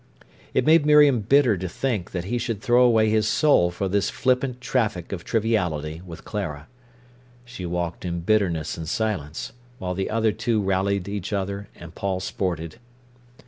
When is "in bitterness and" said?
8.03-8.89